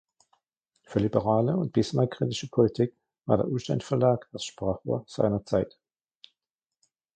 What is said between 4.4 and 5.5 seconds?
Sprachrohr seiner